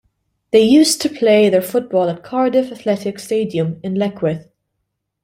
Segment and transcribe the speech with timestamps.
[0.49, 4.49] They used to play their football at Cardiff Athletics Stadium in Leckwith.